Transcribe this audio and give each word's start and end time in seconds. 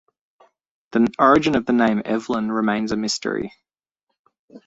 The 0.93 1.13
origin 1.19 1.53
of 1.55 1.67
the 1.67 1.73
name 1.73 2.01
'Evelyn' 2.03 2.51
remains 2.51 2.91
a 2.91 2.97
mystery. 2.97 3.53